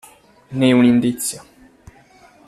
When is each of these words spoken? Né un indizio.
Né 0.51 0.73
un 0.73 0.83
indizio. 0.83 1.43